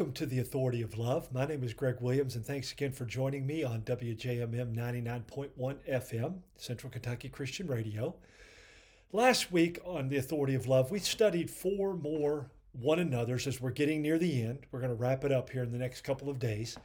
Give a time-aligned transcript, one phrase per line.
[0.00, 1.30] Welcome to the Authority of Love.
[1.30, 6.38] My name is Greg Williams, and thanks again for joining me on WJMM 99.1 FM,
[6.56, 8.14] Central Kentucky Christian Radio.
[9.12, 13.72] Last week on the Authority of Love, we studied four more one another's as we're
[13.72, 14.60] getting near the end.
[14.72, 16.78] We're going to wrap it up here in the next couple of days.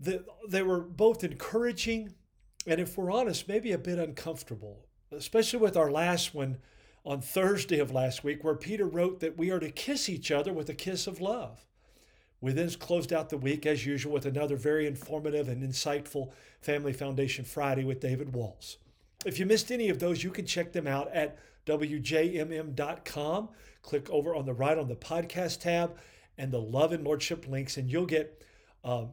[0.00, 2.14] The, they were both encouraging
[2.66, 6.56] and, if we're honest, maybe a bit uncomfortable, especially with our last one
[7.04, 10.54] on Thursday of last week, where Peter wrote that we are to kiss each other
[10.54, 11.66] with a kiss of love.
[12.42, 16.92] We then closed out the week, as usual, with another very informative and insightful Family
[16.92, 18.78] Foundation Friday with David Walls.
[19.24, 23.48] If you missed any of those, you can check them out at wjmm.com.
[23.82, 25.96] Click over on the right on the podcast tab
[26.36, 28.44] and the Love and Lordship links, and you'll get
[28.82, 29.10] um,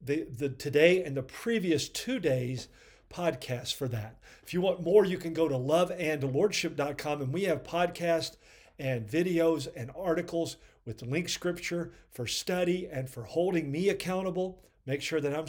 [0.00, 2.68] the, the today and the previous two days
[3.12, 4.16] podcast for that.
[4.42, 8.36] If you want more, you can go to loveandlordship.com, and we have podcasts
[8.78, 14.62] and videos and articles with the link scripture for study and for holding me accountable.
[14.86, 15.46] Make sure that I'm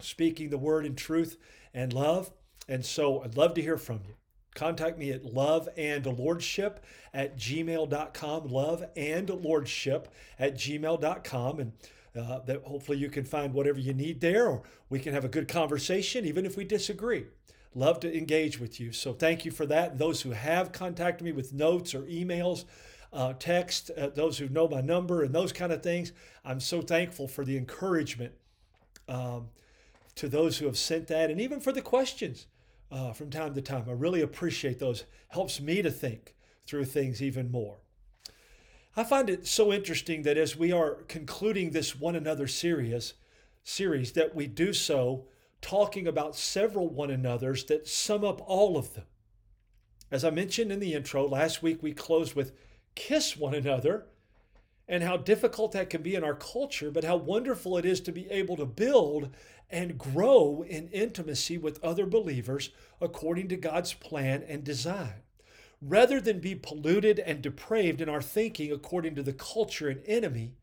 [0.00, 1.36] speaking the word in truth
[1.74, 2.30] and love.
[2.68, 4.14] And so I'd love to hear from you.
[4.54, 6.78] Contact me at loveandlordship
[7.12, 10.06] at gmail.com, loveandlordship
[10.38, 11.60] at gmail.com.
[11.60, 11.72] And
[12.16, 15.28] uh, that hopefully you can find whatever you need there, or we can have a
[15.28, 17.26] good conversation, even if we disagree.
[17.74, 18.92] Love to engage with you.
[18.92, 19.92] So thank you for that.
[19.92, 22.64] And those who have contacted me with notes or emails,
[23.12, 26.12] uh, text, uh, those who know my number and those kind of things.
[26.44, 28.32] I'm so thankful for the encouragement
[29.08, 29.48] um,
[30.16, 32.46] to those who have sent that and even for the questions
[32.90, 33.84] uh, from time to time.
[33.88, 35.04] I really appreciate those.
[35.28, 36.34] Helps me to think
[36.66, 37.78] through things even more.
[38.96, 43.14] I find it so interesting that as we are concluding this one another series,
[43.62, 45.26] series that we do so
[45.60, 49.04] talking about several one another's that sum up all of them.
[50.10, 52.52] As I mentioned in the intro, last week we closed with
[52.98, 54.06] kiss one another
[54.88, 58.12] and how difficult that can be in our culture, but how wonderful it is to
[58.12, 59.30] be able to build
[59.70, 65.22] and grow in intimacy with other believers according to God's plan and design.
[65.80, 70.56] Rather than be polluted and depraved in our thinking according to the culture and enemy,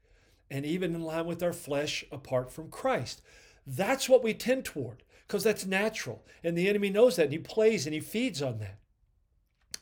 [0.49, 3.21] and even in line with our flesh apart from Christ.
[3.65, 6.23] That's what we tend toward because that's natural.
[6.43, 8.79] And the enemy knows that and he plays and he feeds on that.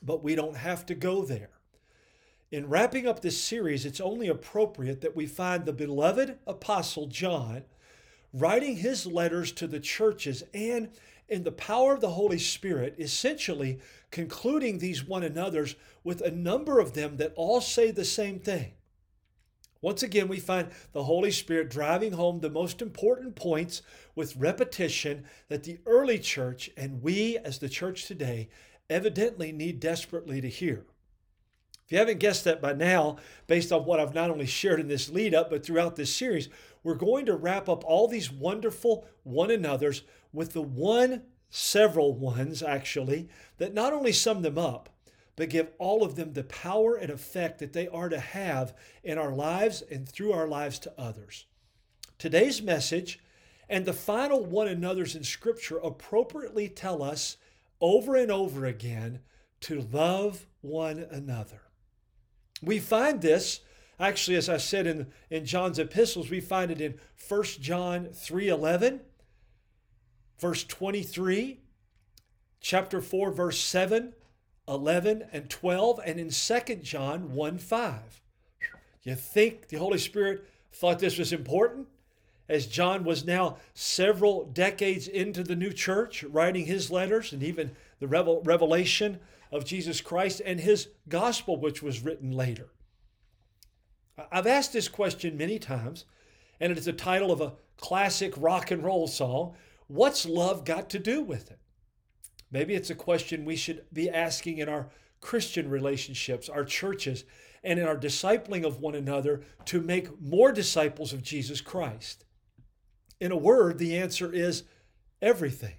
[0.02, 1.50] But we don't have to go there.
[2.54, 7.64] In wrapping up this series, it's only appropriate that we find the beloved apostle John
[8.32, 10.90] writing his letters to the churches and
[11.28, 13.80] in the power of the Holy Spirit, essentially
[14.12, 18.74] concluding these one another's with a number of them that all say the same thing.
[19.80, 23.82] Once again, we find the Holy Spirit driving home the most important points
[24.14, 28.48] with repetition that the early church and we as the church today
[28.88, 30.86] evidently need desperately to hear.
[31.84, 34.88] If you haven't guessed that by now, based on what I've not only shared in
[34.88, 36.48] this lead up, but throughout this series,
[36.82, 40.02] we're going to wrap up all these wonderful one another's
[40.32, 43.28] with the one, several ones actually,
[43.58, 44.88] that not only sum them up,
[45.36, 49.18] but give all of them the power and effect that they are to have in
[49.18, 51.44] our lives and through our lives to others.
[52.18, 53.20] Today's message
[53.68, 57.36] and the final one another's in Scripture appropriately tell us
[57.80, 59.20] over and over again
[59.60, 61.63] to love one another.
[62.64, 63.60] We find this
[63.98, 66.94] actually as I said in, in John's epistles, we find it in
[67.28, 69.00] 1 John 3:11,
[70.38, 71.60] verse 23,
[72.60, 74.12] chapter 4 verse 7,
[74.68, 78.20] 11 and 12 and in 2 John 1 5.
[79.02, 81.88] You think the Holy Spirit thought this was important?
[82.46, 87.70] As John was now several decades into the new church, writing his letters and even
[88.00, 89.18] the revelation
[89.50, 92.68] of Jesus Christ and his gospel, which was written later.
[94.30, 96.04] I've asked this question many times,
[96.60, 99.54] and it is the title of a classic rock and roll song.
[99.86, 101.58] What's love got to do with it?
[102.50, 104.90] Maybe it's a question we should be asking in our
[105.20, 107.24] Christian relationships, our churches,
[107.64, 112.24] and in our discipling of one another to make more disciples of Jesus Christ.
[113.20, 114.64] In a word, the answer is
[115.20, 115.76] everything.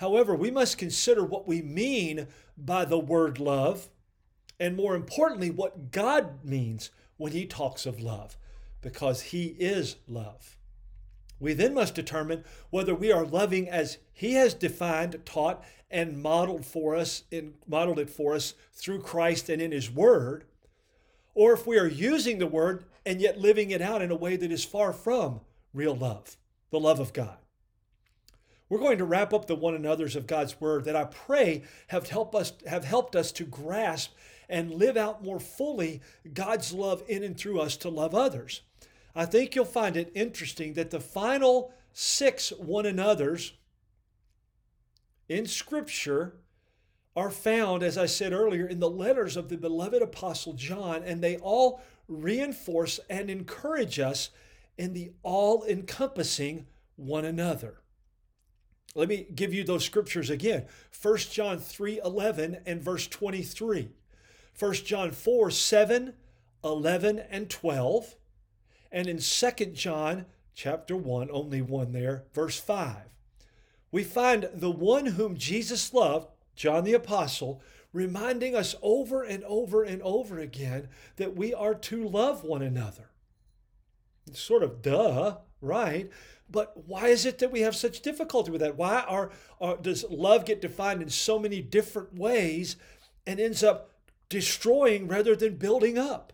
[0.00, 2.26] However, we must consider what we mean
[2.56, 3.90] by the word love,
[4.58, 6.88] and more importantly, what God means
[7.18, 8.38] when He talks of love,
[8.80, 10.56] because He is love.
[11.38, 16.64] We then must determine whether we are loving as He has defined, taught, and modeled
[16.64, 20.44] for us, in, modeled it for us through Christ and in His Word,
[21.34, 24.36] or if we are using the Word and yet living it out in a way
[24.36, 25.42] that is far from
[25.74, 26.38] real love,
[26.70, 27.36] the love of God.
[28.70, 32.08] We're going to wrap up the one another's of God's word that I pray have
[32.08, 34.12] helped us have helped us to grasp
[34.48, 36.00] and live out more fully
[36.32, 38.62] God's love in and through us to love others.
[39.14, 43.54] I think you'll find it interesting that the final six one another's
[45.28, 46.36] in Scripture
[47.16, 51.20] are found, as I said earlier, in the letters of the beloved Apostle John, and
[51.20, 54.30] they all reinforce and encourage us
[54.78, 57.80] in the all encompassing one another.
[58.94, 60.66] Let me give you those scriptures again.
[61.00, 63.90] 1 John 3 11 and verse 23.
[64.58, 66.14] 1 John 4 7,
[66.64, 68.16] 11, and 12.
[68.92, 72.96] And in 2 John chapter 1, only one there, verse 5.
[73.92, 79.82] We find the one whom Jesus loved, John the Apostle, reminding us over and over
[79.82, 83.10] and over again that we are to love one another.
[84.26, 86.10] It's sort of duh, right?
[86.50, 88.76] But why is it that we have such difficulty with that?
[88.76, 89.30] Why are,
[89.60, 92.76] are, does love get defined in so many different ways
[93.26, 93.90] and ends up
[94.28, 96.32] destroying rather than building up?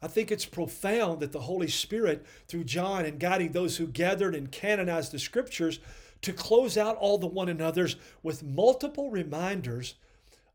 [0.00, 4.34] I think it's profound that the Holy Spirit, through John and guiding those who gathered
[4.34, 5.80] and canonized the scriptures,
[6.22, 9.94] to close out all the one another's with multiple reminders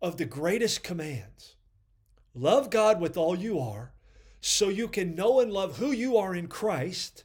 [0.02, 1.56] of the greatest commands.
[2.34, 3.94] Love God with all you are,
[4.46, 7.24] so you can know and love who you are in Christ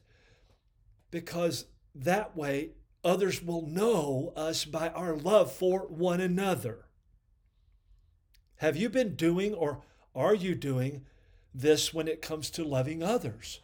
[1.11, 2.71] because that way
[3.03, 6.85] others will know us by our love for one another.
[8.59, 9.83] Have you been doing or
[10.15, 11.07] are you doing
[11.53, 13.59] this when it comes to loving others?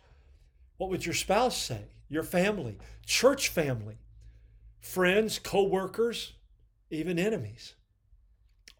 [0.76, 1.84] What would your spouse say?
[2.08, 3.98] Your family, church family,
[4.80, 6.32] friends, co workers,
[6.90, 7.74] even enemies.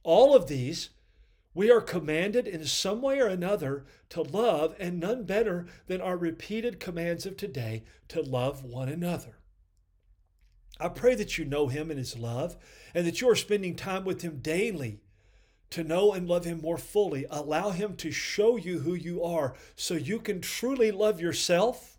[0.03, 0.91] All of these
[1.55, 6.17] we are commanded in some way or another to love, and none better than our
[6.17, 9.39] repeated commands of today to love one another.
[10.81, 12.57] I pray that you know Him and His love,
[12.93, 15.01] and that you are spending time with Him daily
[15.71, 17.27] to know and love Him more fully.
[17.31, 21.94] Allow Him to show you who you are so you can truly love yourself,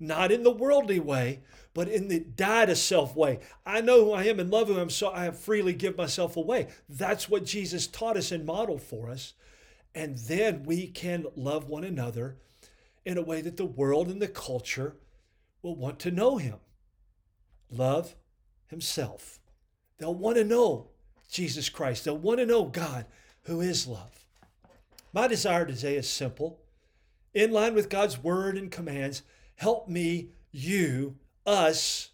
[0.00, 1.40] not in the worldly way,
[1.74, 3.40] but in the die to self way.
[3.64, 6.36] I know who I am and love who I am, so I freely give myself
[6.36, 6.68] away.
[6.88, 9.34] That's what Jesus taught us and modeled for us.
[9.94, 12.36] And then we can love one another
[13.04, 14.96] in a way that the world and the culture
[15.62, 16.56] will want to know him.
[17.70, 18.14] Love
[18.66, 19.40] himself.
[19.98, 20.88] They'll want to know
[21.30, 22.04] Jesus Christ.
[22.04, 23.06] They'll want to know God,
[23.44, 24.24] who is love.
[25.12, 26.60] My desire today is simple.
[27.34, 29.22] In line with God's word and commands,
[29.58, 32.10] help me, you, us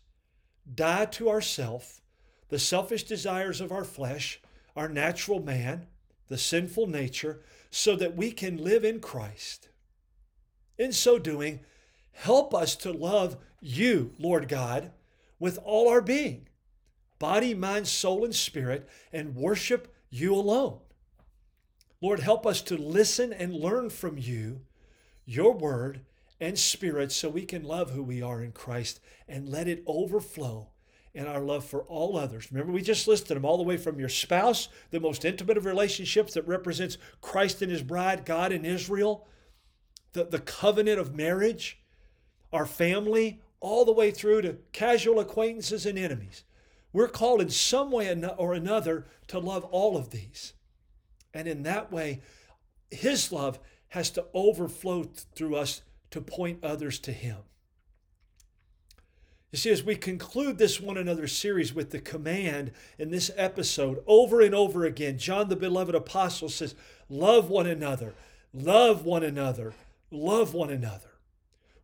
[0.74, 2.00] die to ourself,
[2.48, 4.40] the selfish desires of our flesh,
[4.74, 5.86] our natural man,
[6.28, 9.68] the sinful nature, so that we can live in Christ.
[10.78, 11.60] In so doing,
[12.12, 14.90] help us to love you, Lord God,
[15.38, 16.48] with all our being,
[17.18, 20.78] body, mind, soul, and spirit, and worship you alone.
[22.00, 24.62] Lord, help us to listen and learn from you,
[25.26, 26.00] your word,
[26.40, 30.68] and spirit so we can love who we are in Christ and let it overflow
[31.14, 32.50] in our love for all others.
[32.50, 35.64] Remember, we just listed them all the way from your spouse, the most intimate of
[35.64, 39.26] relationships that represents Christ and his bride, God and Israel,
[40.12, 41.80] the, the covenant of marriage,
[42.52, 46.42] our family, all the way through to casual acquaintances and enemies.
[46.92, 50.52] We're called in some way or another to love all of these.
[51.32, 52.22] And in that way,
[52.90, 53.58] his love
[53.88, 55.04] has to overflow
[55.34, 55.82] through us
[56.14, 57.38] to point others to Him.
[59.50, 64.00] You see, as we conclude this one another series with the command in this episode
[64.06, 66.76] over and over again, John the beloved apostle says,
[67.08, 68.14] Love one another,
[68.52, 69.74] love one another,
[70.12, 71.10] love one another.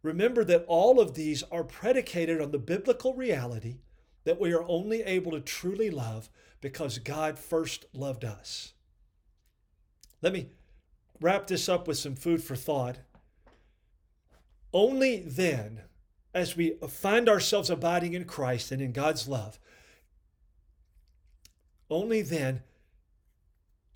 [0.01, 3.79] Remember that all of these are predicated on the biblical reality
[4.23, 8.75] that we are only able to truly love because God first loved us.
[10.23, 10.51] Let me
[11.21, 12.99] wrap this up with some food for thought
[14.73, 15.83] only then,
[16.33, 19.59] as we find ourselves abiding in Christ and in God's love,
[21.89, 22.62] only then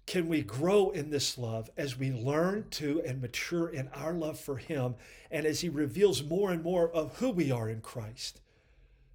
[0.07, 4.38] can we grow in this love as we learn to and mature in our love
[4.38, 4.97] for Him
[5.31, 8.40] and as He reveals more and more of who we are in Christ.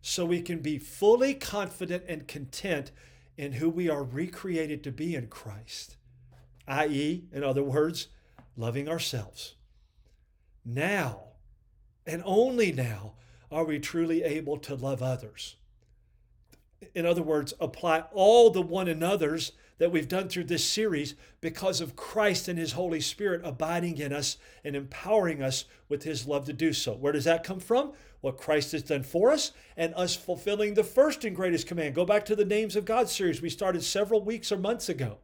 [0.01, 2.91] So we can be fully confident and content
[3.37, 5.97] in who we are recreated to be in Christ,
[6.67, 8.07] i.e., in other words,
[8.57, 9.55] loving ourselves.
[10.65, 11.28] Now,
[12.09, 13.13] and only now
[13.51, 15.55] are we truly able to love others.
[16.95, 21.81] In other words, apply all the one another's that we've done through this series because
[21.81, 26.45] of Christ and His Holy Spirit abiding in us and empowering us with His love
[26.45, 26.93] to do so.
[26.93, 27.93] Where does that come from?
[28.21, 31.95] What Christ has done for us and us fulfilling the first and greatest command.
[31.95, 35.19] Go back to the Names of God series we started several weeks or months ago.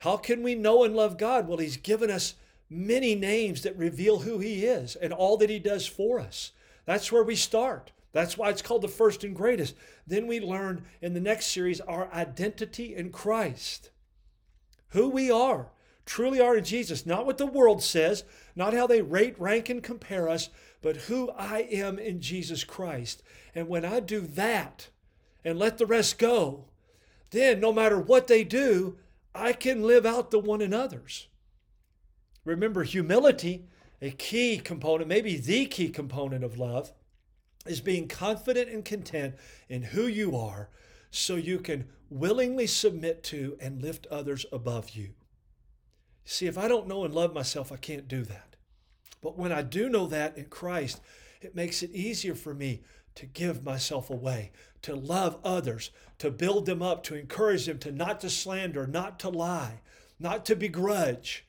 [0.00, 1.46] How can we know and love God?
[1.46, 2.34] Well, He's given us
[2.72, 6.52] many names that reveal who He is and all that He does for us.
[6.84, 7.92] That's where we start.
[8.12, 9.74] That's why it's called the first and greatest.
[10.06, 13.90] Then we learn in the next series our identity in Christ,
[14.88, 15.70] who we are,
[16.04, 18.24] truly are in Jesus, not what the world says,
[18.54, 20.50] not how they rate, rank, and compare us,
[20.82, 23.22] but who I am in Jesus Christ.
[23.54, 24.88] And when I do that
[25.44, 26.66] and let the rest go,
[27.30, 28.98] then no matter what they do,
[29.34, 31.28] I can live out the one another's.
[32.44, 33.66] Remember, humility,
[34.00, 36.92] a key component, maybe the key component of love,
[37.66, 39.36] is being confident and content
[39.68, 40.68] in who you are
[41.10, 45.10] so you can willingly submit to and lift others above you.
[46.24, 48.56] See, if I don't know and love myself, I can't do that.
[49.20, 51.00] But when I do know that in Christ,
[51.40, 52.82] it makes it easier for me
[53.14, 54.50] to give myself away,
[54.82, 59.18] to love others, to build them up, to encourage them to not to slander, not
[59.20, 59.80] to lie,
[60.18, 61.44] not to begrudge,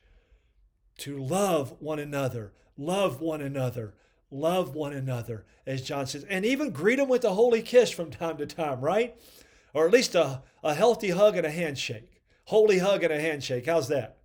[1.04, 3.94] to love one another, love one another,
[4.32, 8.10] love one another, as John says, and even greet them with a holy kiss from
[8.10, 9.14] time to time, right?
[9.74, 12.22] Or at least a, a healthy hug and a handshake.
[12.46, 13.66] Holy hug and a handshake.
[13.66, 14.16] How's that?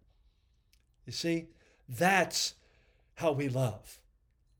[1.04, 1.49] You see,
[1.88, 2.54] that's
[3.14, 3.99] how we love.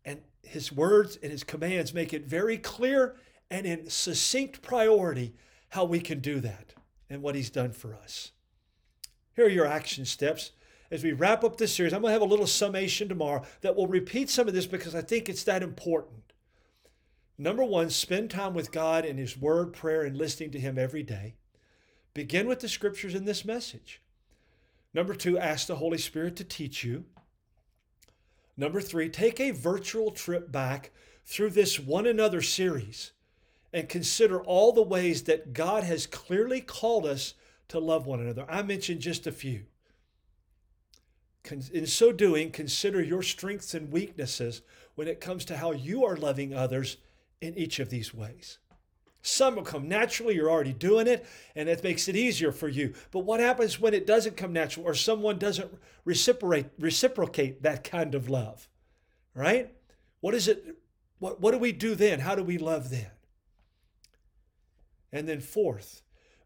[0.05, 3.15] And his words and his commands make it very clear
[3.49, 5.37] and in succinct priority
[5.69, 6.75] how we can do that
[7.09, 8.33] and what he's done for us.
[9.37, 10.51] Here are your action steps
[10.91, 13.77] as we wrap up this series, I'm going to have a little summation tomorrow that
[13.77, 16.33] will repeat some of this because I think it's that important.
[17.37, 21.03] Number one, spend time with God in His Word, prayer, and listening to Him every
[21.03, 21.35] day.
[22.15, 24.01] Begin with the scriptures in this message.
[24.95, 27.05] Number two, ask the Holy Spirit to teach you.
[28.57, 30.91] Number three, take a virtual trip back
[31.25, 33.13] through this one another series
[33.73, 37.35] and consider all the ways that God has clearly called us
[37.69, 38.47] to love one another.
[38.49, 39.67] I mentioned just a few.
[41.51, 44.61] In so doing, consider your strengths and weaknesses
[44.97, 46.99] when it comes to how you are loving others
[47.41, 48.59] in each of these ways.
[49.23, 52.95] Some will come naturally, you're already doing it, and it makes it easier for you.
[53.11, 55.73] But what happens when it doesn't come natural or someone doesn't
[56.05, 58.69] reciprocate, reciprocate that kind of love?
[59.35, 59.75] Right?
[60.21, 60.77] What is it?
[61.19, 62.21] What, what do we do then?
[62.21, 63.11] How do we love then?
[65.13, 66.03] And then, fourth,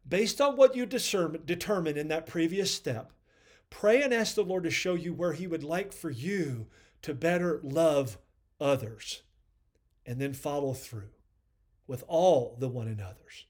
[0.08, 3.12] based on what you discern, determine in that previous step,
[3.72, 6.66] Pray and ask the Lord to show you where He would like for you
[7.00, 8.18] to better love
[8.60, 9.22] others.
[10.04, 11.08] And then follow through
[11.86, 13.46] with all the one another's.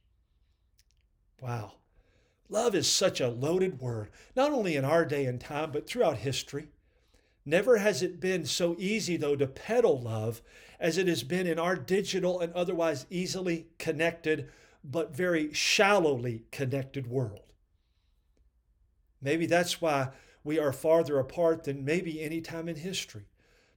[1.40, 1.72] Wow.
[2.48, 6.18] Love is such a loaded word, not only in our day and time, but throughout
[6.18, 6.68] history.
[7.44, 10.40] Never has it been so easy, though, to peddle love
[10.78, 14.48] as it has been in our digital and otherwise easily connected,
[14.84, 17.51] but very shallowly connected world.
[19.22, 20.08] Maybe that's why
[20.44, 23.26] we are farther apart than maybe any time in history,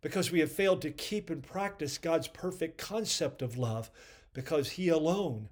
[0.02, 3.92] because we have failed to keep and practice God's perfect concept of love,
[4.34, 5.50] because He alone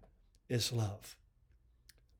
[0.49, 1.15] is love.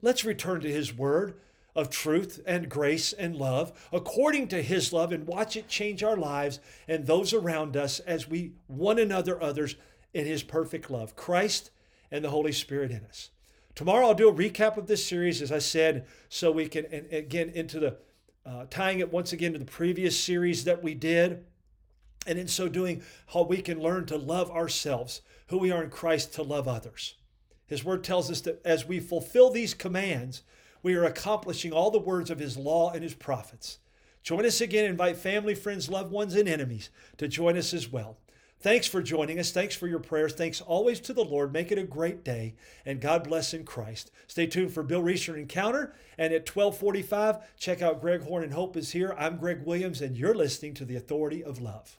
[0.01, 1.39] Let's return to His Word
[1.75, 6.15] of truth and grace and love according to His love and watch it change our
[6.15, 9.75] lives and those around us as we one another others
[10.13, 11.72] in His perfect love, Christ
[12.12, 13.32] and the Holy Spirit in us.
[13.75, 17.12] Tomorrow I'll do a recap of this series, as I said, so we can, and
[17.12, 17.98] again, into the
[18.46, 21.46] uh, tying it once again to the previous series that we did.
[22.27, 25.89] And in so doing, how we can learn to love ourselves, who we are in
[25.89, 27.15] Christ, to love others.
[27.65, 30.44] His word tells us that as we fulfill these commands,
[30.82, 33.80] we are accomplishing all the words of His law and His prophets.
[34.22, 34.86] Join us again.
[34.86, 38.18] Invite family, friends, loved ones, and enemies to join us as well.
[38.63, 39.51] Thanks for joining us.
[39.51, 40.32] Thanks for your prayers.
[40.32, 41.51] Thanks always to the Lord.
[41.51, 42.55] Make it a great day,
[42.86, 44.10] and God bless in Christ.
[44.25, 48.77] Stay tuned for Bill Reeser Encounter, and at 1245, check out Greg Horn and Hope
[48.77, 49.13] is here.
[49.20, 51.91] I'm Greg Williams, and you're listening to The Authority of Love.